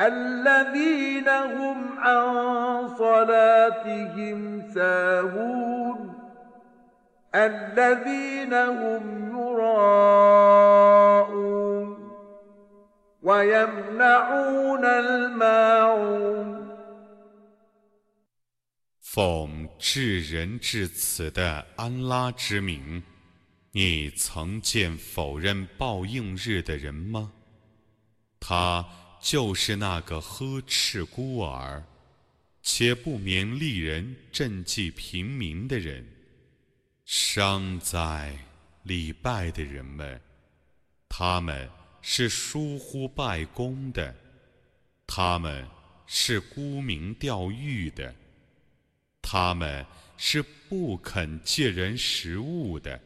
[0.00, 6.14] الذين هم عن صلاتهم ساهون
[7.34, 10.76] الذين هم يراءون
[13.22, 16.66] ويمنعون الماعون
[19.00, 23.02] 奉至仁至慈的安拉之名，
[23.72, 27.32] 你曾见否认报应日的人吗？
[28.38, 28.84] 他
[29.21, 31.83] 就是那个呵斥孤儿，
[32.63, 36.05] 且不勉励人赈济平民的人。
[37.05, 38.35] 伤哉
[38.83, 40.19] 礼拜的人们，
[41.07, 41.69] 他们
[42.01, 44.15] 是疏忽拜功的，
[45.05, 45.67] 他们
[46.07, 48.15] 是沽名钓誉的。
[49.21, 49.85] 他们
[50.17, 52.99] 是不肯借人食物的。